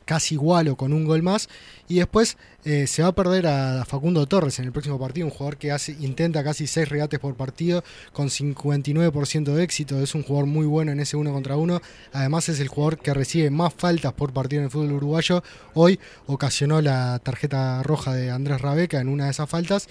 casi 0.07 0.37
igual 0.37 0.69
o 0.69 0.77
con 0.77 0.95
un 0.95 1.05
gol 1.05 1.23
más. 1.23 1.51
Y 1.89 1.97
después 1.97 2.39
eh, 2.65 2.87
se 2.87 3.03
va 3.03 3.09
a 3.09 3.15
perder 3.15 3.47
a 3.47 3.85
Facundo 3.85 4.27
Torres 4.27 4.59
en 4.59 4.65
el 4.65 4.73
próximo 4.73 4.99
partido, 4.99 5.27
un 5.27 5.33
jugador 5.33 5.59
que 5.59 5.73
hace, 5.73 5.93
intenta 6.01 6.43
casi 6.43 6.67
6 6.67 6.89
regates 6.89 7.21
por 7.21 7.35
partido 7.35 7.85
con 8.15 8.29
59% 8.29 9.53
de 9.53 9.63
éxito. 9.63 10.01
Es 10.01 10.15
un 10.15 10.23
jugador 10.23 10.47
muy 10.47 10.65
bueno 10.65 10.93
en 10.93 11.01
ese 11.01 11.19
uno 11.19 11.33
contra 11.33 11.57
uno. 11.57 11.83
Además 12.15 12.49
es 12.49 12.61
el 12.61 12.69
jugador 12.69 12.99
que 12.99 13.13
recibe 13.13 13.51
más 13.51 13.75
faltas 13.75 14.15
por 14.15 14.33
partido 14.33 14.61
en 14.61 14.65
el 14.65 14.71
fútbol 14.71 14.93
uruguayo. 14.93 15.43
Hoy 15.75 16.01
ocasionó 16.27 16.81
la 16.81 17.19
tarjeta 17.19 17.83
roja 17.83 18.15
de 18.15 18.31
Andrés 18.31 18.63
Rabeca 18.63 19.01
en 19.01 19.09
una 19.09 19.25
de 19.27 19.33
esas 19.33 19.51
faltas. 19.51 19.89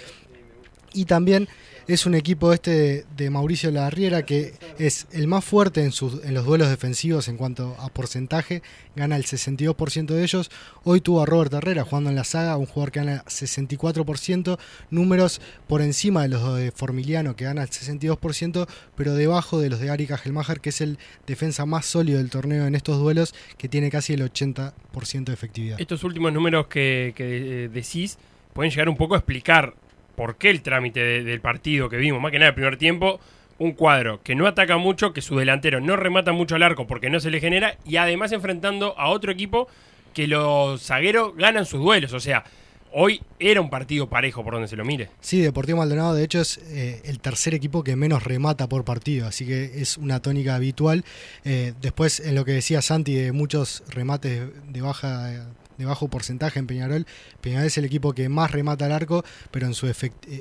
Y 0.94 1.06
también 1.06 1.50
es 1.88 2.06
un 2.06 2.15
equipo 2.15 2.51
este 2.51 3.06
de, 3.15 3.30
Mauricio 3.30 3.70
Larriera 3.70 4.24
que 4.24 4.54
es 4.80 5.08
el 5.12 5.27
más 5.27 5.46
fuerte 5.46 5.82
en, 5.82 5.92
los 6.34 6.46
duelos 6.46 6.70
defensivos 6.70 7.27
en 7.27 7.38
cuanto 7.38 7.75
a 7.80 7.89
porcentaje, 7.89 8.63
gana 8.96 9.15
el 9.15 9.24
62% 9.24 10.06
de 10.08 10.24
ellos. 10.24 10.50
Hoy 10.84 11.01
tuvo 11.01 11.22
a 11.22 11.25
Robert 11.25 11.54
Herrera 11.54 11.84
jugando 11.84 12.10
en 12.10 12.15
la 12.15 12.24
saga, 12.24 12.58
un 12.58 12.65
jugador 12.65 12.92
que 12.92 13.00
gana 13.00 13.24
64%, 13.25 14.58
números 14.89 15.42
por 15.68 15.82
encima 15.82 16.24
de 16.24 16.30
los 16.30 16.58
de 16.58 16.72
Formiliano 16.72 17.36
que 17.36 17.46
gana 17.46 17.62
el 17.62 17.70
62%, 17.70 18.68
pero 18.96 19.13
debajo 19.13 19.60
de 19.60 19.70
los 19.70 19.80
de 19.80 19.89
Ari 19.89 20.08
Gelmacher 20.08 20.62
que 20.62 20.70
es 20.70 20.82
el 20.82 20.98
defensa 21.27 21.65
más 21.65 21.86
sólido 21.86 22.18
del 22.18 22.30
torneo 22.30 22.65
en 22.65 22.75
estos 22.75 22.98
duelos, 23.00 23.36
que 23.58 23.70
tiene 23.70 23.92
casi 23.92 24.13
el 24.13 24.22
80% 24.22 25.25
de 25.25 25.34
efectividad. 25.34 25.80
Estos 25.80 26.04
últimos 26.04 26.34
números 26.34 26.68
que, 26.68 27.13
que 27.15 27.70
decís 27.72 28.18
pueden 28.54 28.72
llegar 28.72 28.89
un 28.89 28.98
poco 28.98 29.15
a 29.15 29.18
explicar 29.18 29.75
por 30.16 30.38
qué 30.38 30.50
el 30.50 30.62
trámite 30.62 31.24
del 31.24 31.42
partido 31.42 31.90
que 31.90 31.98
vimos, 31.98 32.22
más 32.22 32.32
que 32.32 32.40
nada 32.40 32.50
el 32.50 32.56
primer 32.56 32.78
tiempo, 32.78 33.20
un 33.58 33.72
cuadro 33.74 34.22
que 34.24 34.36
no 34.36 34.48
ataca 34.48 34.78
mucho, 34.78 35.14
que 35.14 35.22
su 35.22 35.38
delantero 35.38 35.80
no 35.80 35.96
remata 35.96 36.32
mucho 36.32 36.56
al 36.56 36.64
arco 36.64 36.88
porque 36.88 37.10
no 37.10 37.20
se 37.20 37.32
le 37.32 37.40
genera, 37.40 37.78
y 37.86 37.98
además 37.98 38.32
enfrentando 38.32 38.98
a 38.98 39.10
otro 39.10 39.32
equipo 39.32 39.68
que 40.14 40.28
los 40.28 40.82
zagueros 40.82 41.36
ganan 41.36 41.66
sus 41.66 41.82
duelos. 41.82 42.14
O 42.14 42.20
sea, 42.20 42.44
hoy 42.92 43.22
era 43.40 43.60
un 43.60 43.70
partido 43.70 44.08
parejo 44.08 44.44
por 44.44 44.54
donde 44.54 44.70
se 44.70 44.78
lo 44.78 44.86
mire. 44.86 45.10
Sí, 45.20 45.42
Deportivo 45.42 45.80
Maldonado 45.80 46.14
de 46.14 46.24
hecho 46.24 46.40
es 46.40 46.58
eh, 46.70 47.02
el 47.04 47.20
tercer 47.20 47.54
equipo 47.54 47.84
que 47.84 47.96
menos 47.96 48.24
remata 48.24 48.68
por 48.68 48.86
partido, 48.86 49.28
así 49.28 49.46
que 49.46 49.82
es 49.82 49.98
una 49.98 50.22
tónica 50.22 50.56
habitual. 50.56 51.04
Eh, 51.44 51.74
después, 51.82 52.22
en 52.22 52.36
lo 52.36 52.46
que 52.46 52.54
decía 52.54 52.82
Santi 52.82 53.14
de 53.14 53.32
muchos 53.34 53.84
remates 53.90 54.50
de 54.70 54.82
baja 54.82 55.46
de 55.77 55.86
bajo 55.86 56.08
porcentaje 56.08 56.60
en 56.60 56.67
Peñarol. 56.67 57.05
Peñarol 57.41 57.67
es 57.67 57.77
el 57.77 57.86
equipo 57.86 58.13
que 58.13 58.29
más 58.29 58.51
remata 58.51 58.86
al 58.86 58.91
arco, 58.91 59.24
pero 59.51 59.67
en 59.67 59.74
su, 59.74 59.88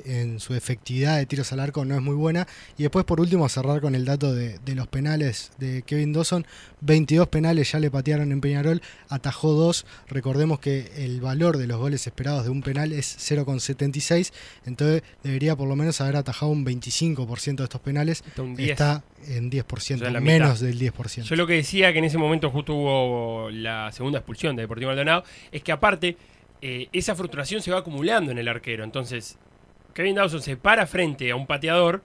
en 0.05 0.39
su 0.39 0.53
efectividad 0.53 1.17
de 1.17 1.25
tiros 1.25 1.51
al 1.53 1.59
arco 1.59 1.85
no 1.85 1.95
es 1.95 2.01
muy 2.01 2.15
buena. 2.15 2.47
Y 2.77 2.83
después, 2.83 3.05
por 3.05 3.19
último, 3.19 3.47
cerrar 3.49 3.81
con 3.81 3.95
el 3.95 4.05
dato 4.05 4.33
de, 4.33 4.59
los 4.75 4.87
penales 4.87 5.51
de 5.57 5.83
Kevin 5.83 6.13
Dawson. 6.13 6.45
22 6.81 7.27
penales 7.29 7.71
ya 7.71 7.79
le 7.79 7.89
patearon 7.89 8.31
en 8.31 8.41
Peñarol, 8.41 8.81
atajó 9.09 9.53
2. 9.53 9.85
Recordemos 10.07 10.59
que 10.59 10.91
el 10.97 11.21
valor 11.21 11.57
de 11.57 11.67
los 11.67 11.77
goles 11.77 12.05
esperados 12.05 12.43
de 12.43 12.49
un 12.49 12.61
penal 12.61 12.91
es 12.91 13.17
0,76, 13.17 14.31
entonces 14.65 15.03
debería 15.23 15.55
por 15.55 15.67
lo 15.67 15.75
menos 15.75 15.99
haber 16.01 16.17
atajado 16.17 16.51
un 16.51 16.65
25% 16.65 17.55
de 17.55 17.63
estos 17.63 17.81
penales. 17.81 18.23
Está 18.57 19.03
en 19.27 19.51
10%, 19.51 20.21
menos 20.21 20.59
del 20.59 20.79
10%. 20.79 21.23
Yo 21.23 21.35
lo 21.35 21.47
que 21.47 21.53
decía 21.53 21.91
que 21.91 21.99
en 21.99 22.05
ese 22.05 22.17
momento 22.17 22.49
justo 22.51 22.73
hubo 22.73 23.49
la 23.51 23.91
segunda 23.91 24.19
expulsión 24.19 24.55
de 24.55 24.63
Deportivo 24.63 24.89
Maldonado, 24.89 25.23
es 25.51 25.63
que 25.63 25.71
aparte 25.71 26.17
eh, 26.61 26.87
esa 26.93 27.15
frustración 27.15 27.61
se 27.61 27.71
va 27.71 27.79
acumulando 27.79 28.31
en 28.31 28.37
el 28.37 28.47
arquero. 28.47 28.83
Entonces, 28.83 29.37
Kevin 29.93 30.15
Dawson 30.15 30.41
se 30.41 30.57
para 30.57 30.87
frente 30.87 31.31
a 31.31 31.35
un 31.35 31.47
pateador 31.47 32.03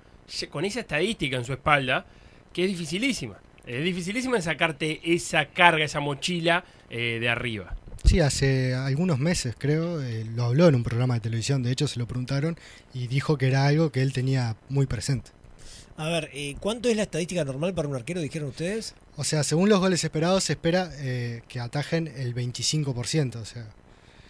con 0.50 0.64
esa 0.64 0.80
estadística 0.80 1.36
en 1.36 1.44
su 1.44 1.52
espalda 1.52 2.06
que 2.52 2.64
es 2.64 2.70
dificilísima. 2.70 3.38
Es 3.66 3.84
dificilísima 3.84 4.40
sacarte 4.40 5.00
esa 5.04 5.46
carga, 5.46 5.84
esa 5.84 6.00
mochila 6.00 6.64
eh, 6.88 7.18
de 7.20 7.28
arriba. 7.28 7.76
Sí, 8.04 8.20
hace 8.20 8.74
algunos 8.74 9.18
meses 9.18 9.54
creo, 9.58 10.02
eh, 10.02 10.24
lo 10.34 10.44
habló 10.44 10.68
en 10.68 10.74
un 10.74 10.82
programa 10.82 11.14
de 11.14 11.20
televisión, 11.20 11.62
de 11.62 11.70
hecho 11.70 11.86
se 11.86 11.98
lo 11.98 12.06
preguntaron 12.06 12.56
y 12.94 13.06
dijo 13.08 13.36
que 13.36 13.46
era 13.46 13.66
algo 13.66 13.92
que 13.92 14.02
él 14.02 14.12
tenía 14.12 14.56
muy 14.68 14.86
presente. 14.86 15.30
A 15.96 16.08
ver, 16.08 16.30
eh, 16.32 16.56
¿cuánto 16.60 16.88
es 16.88 16.96
la 16.96 17.02
estadística 17.02 17.44
normal 17.44 17.74
para 17.74 17.86
un 17.86 17.94
arquero, 17.94 18.20
dijeron 18.20 18.48
ustedes? 18.48 18.94
O 19.20 19.24
sea, 19.24 19.44
según 19.44 19.68
los 19.68 19.80
goles 19.80 20.02
esperados, 20.02 20.44
se 20.44 20.54
espera 20.54 20.90
eh, 20.94 21.42
que 21.46 21.60
atajen 21.60 22.08
el 22.08 22.34
25%. 22.34 23.36
O 23.36 23.44
sea. 23.44 23.66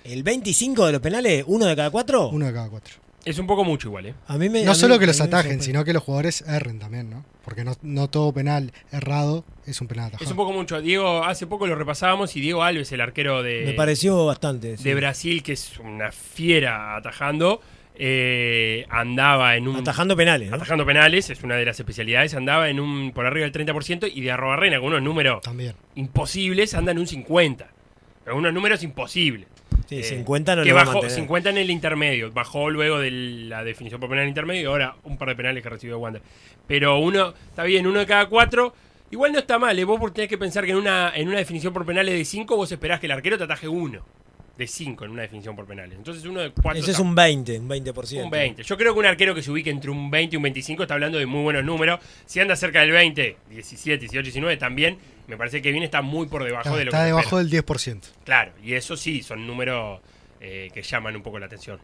¿El 0.03 0.25
25 0.25 0.85
de 0.85 0.91
los 0.91 1.01
penales? 1.01 1.45
¿Uno 1.47 1.67
de 1.67 1.77
cada 1.77 1.91
cuatro? 1.91 2.29
Uno 2.31 2.47
de 2.47 2.53
cada 2.53 2.69
cuatro. 2.69 2.95
Es 3.25 3.39
un 3.39 3.47
poco 3.47 3.63
mucho 3.63 3.87
igual, 3.87 4.07
¿eh? 4.07 4.15
A 4.27 4.37
mí 4.37 4.49
me, 4.49 4.65
no 4.65 4.75
solo 4.75 4.99
que 4.99 5.07
los 5.07 5.21
atajen, 5.21 5.63
sino 5.63 5.85
que 5.85 5.93
los 5.93 6.03
jugadores 6.03 6.41
erren 6.41 6.81
también, 6.81 7.09
¿no? 7.09 7.25
Porque 7.45 7.65
no, 7.83 8.11
todo 8.11 8.33
penal 8.33 8.73
errado 8.91 9.45
es 9.65 9.81
un 9.81 9.87
penal 9.87 10.07
atajado. 10.07 10.25
Es 10.25 10.31
un 10.33 10.37
poco 10.37 10.53
mucho. 10.53 10.81
Diego, 10.81 11.23
hace 11.23 11.47
poco 11.47 11.69
lo 11.69 11.77
repasábamos 11.77 12.35
y 12.35 12.41
Diego 12.41 12.65
Alves, 12.65 12.91
el 12.91 13.01
arquero 13.01 13.45
de... 13.45 13.63
Me 13.67 13.75
pareció 13.75 14.27
bastante. 14.27 14.77
De 14.77 14.95
Brasil, 14.97 15.45
que 15.45 15.53
es 15.53 15.79
una 15.79 16.11
fiera 16.11 16.97
atajando 16.97 17.61
eh, 18.02 18.87
andaba 18.88 19.57
en 19.57 19.69
un... 19.69 19.76
Atajando 19.76 20.16
penales, 20.16 20.49
¿no? 20.49 20.57
Atajando 20.57 20.87
penales, 20.87 21.28
es 21.28 21.42
una 21.42 21.57
de 21.57 21.66
las 21.66 21.78
especialidades, 21.78 22.35
andaba 22.35 22.71
en 22.71 22.80
un 22.80 23.12
por 23.12 23.26
arriba 23.26 23.47
del 23.47 23.66
30% 23.66 24.11
y 24.14 24.23
de 24.23 24.30
Arrobarrena 24.30 24.78
con 24.78 24.88
unos 24.88 25.02
números 25.02 25.42
También. 25.42 25.75
imposibles, 25.97 26.73
anda 26.73 26.92
en 26.92 26.99
un 26.99 27.07
50%. 27.07 27.66
Pero 28.25 28.37
unos 28.37 28.54
números 28.54 28.83
imposibles. 28.83 29.47
Sí, 29.87 30.02
50 30.02 30.57
no 30.57 30.62
que 30.62 30.71
lo 30.71 30.75
va 30.76 30.80
a 30.80 30.85
bajó, 30.85 30.99
mantener. 30.99 31.16
50 31.16 31.50
en 31.50 31.59
el 31.59 31.71
intermedio, 31.71 32.33
bajó 32.33 32.71
luego 32.71 33.00
de 33.00 33.11
la 33.11 33.64
definición 33.64 34.00
por 34.00 34.09
penal 34.09 34.26
intermedio 34.28 34.62
y 34.62 34.64
ahora 34.64 34.97
un 35.04 35.19
par 35.19 35.28
de 35.28 35.37
penales 35.37 35.62
que 35.62 35.69
recibió 35.69 35.99
Wander. 35.99 36.23
Pero 36.66 36.99
uno, 37.00 37.35
está 37.50 37.64
bien, 37.64 37.87
uno 37.87 37.99
de 37.99 38.07
cada 38.07 38.26
cuatro, 38.30 38.73
igual 39.11 39.33
no 39.33 39.40
está 39.40 39.59
mal, 39.59 39.78
¿eh? 39.78 39.85
vos 39.85 40.00
tenés 40.14 40.30
que 40.30 40.38
pensar 40.38 40.64
que 40.64 40.71
en 40.71 40.78
una, 40.78 41.12
en 41.14 41.28
una 41.28 41.37
definición 41.37 41.75
por 41.75 41.85
penales 41.85 42.14
de 42.14 42.25
5 42.25 42.57
vos 42.57 42.73
esperás 42.73 42.99
que 42.99 43.07
el 43.07 43.12
arquero 43.12 43.37
te 43.37 43.45
ataje 43.45 43.69
uno 43.69 44.02
de 44.61 44.67
5 44.67 45.07
en 45.07 45.11
una 45.12 45.23
definición 45.23 45.57
por 45.57 45.64
penales. 45.67 45.97
Entonces 45.97 46.23
uno 46.26 46.40
de 46.40 46.50
4 46.52 46.81
Ese 46.83 46.90
es 46.90 46.99
un 46.99 47.14
20, 47.14 47.59
un 47.59 47.69
20%. 47.69 48.25
un 48.25 48.31
20. 48.31 48.62
Yo 48.62 48.76
creo 48.76 48.93
que 48.93 48.99
un 49.00 49.07
arquero 49.07 49.35
que 49.35 49.43
se 49.43 49.50
ubique 49.50 49.71
entre 49.71 49.90
un 49.90 50.11
20 50.11 50.35
y 50.35 50.37
un 50.37 50.43
25 50.43 50.83
está 50.83 50.95
hablando 50.95 51.19
de 51.19 51.25
muy 51.26 51.43
buenos 51.43 51.64
números. 51.64 51.99
Si 52.26 52.40
anda 52.40 52.55
cerca 52.57 52.81
del 52.81 52.90
20, 52.90 53.37
17, 53.49 53.99
18, 54.00 54.23
19 54.23 54.57
también, 54.59 54.99
me 55.29 55.37
parece 55.38 55.62
que 55.62 55.73
bien 55.73 55.83
está 55.83 56.02
muy 56.02 56.26
por 56.29 56.45
debajo 56.45 56.64
Claro, 56.64 56.76
de 56.79 56.85
lo 56.85 56.88
está 56.90 56.99
que 56.99 57.02
se 57.02 57.07
debajo 57.07 57.40
espera. 57.40 57.62
del 57.62 57.64
10%. 57.64 58.00
Claro, 58.25 58.52
y 58.62 58.75
eso 58.75 58.97
sí, 58.97 59.23
son 59.23 59.47
números 59.47 60.00
eh, 60.40 60.69
que 60.75 60.83
llaman 60.83 61.17
un 61.17 61.23
poco 61.23 61.38
la 61.38 61.47
atención. 61.47 61.81